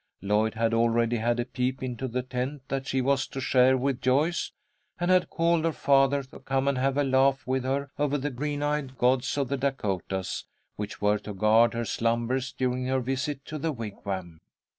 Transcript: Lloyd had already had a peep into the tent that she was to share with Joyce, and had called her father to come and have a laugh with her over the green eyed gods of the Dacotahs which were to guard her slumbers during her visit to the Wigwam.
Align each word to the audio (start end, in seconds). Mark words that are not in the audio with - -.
Lloyd 0.23 0.55
had 0.55 0.73
already 0.73 1.17
had 1.17 1.39
a 1.39 1.45
peep 1.45 1.83
into 1.83 2.07
the 2.07 2.23
tent 2.23 2.67
that 2.69 2.87
she 2.87 3.01
was 3.01 3.27
to 3.27 3.39
share 3.39 3.77
with 3.77 4.01
Joyce, 4.01 4.51
and 4.99 5.11
had 5.11 5.29
called 5.29 5.63
her 5.63 5.71
father 5.71 6.23
to 6.23 6.39
come 6.39 6.67
and 6.67 6.75
have 6.79 6.97
a 6.97 7.03
laugh 7.03 7.45
with 7.45 7.63
her 7.65 7.91
over 7.99 8.17
the 8.17 8.31
green 8.31 8.63
eyed 8.63 8.97
gods 8.97 9.37
of 9.37 9.47
the 9.49 9.57
Dacotahs 9.57 10.45
which 10.75 11.01
were 11.01 11.19
to 11.19 11.35
guard 11.35 11.75
her 11.75 11.85
slumbers 11.85 12.51
during 12.51 12.87
her 12.87 12.99
visit 12.99 13.45
to 13.45 13.59
the 13.59 13.71
Wigwam. 13.71 14.41